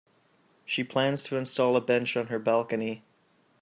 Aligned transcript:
She 0.65 0.83
plans 0.83 1.21
to 1.21 1.37
install 1.37 1.75
a 1.75 1.79
bench 1.79 2.17
on 2.17 2.25
her 2.25 2.39
balcony. 2.39 3.03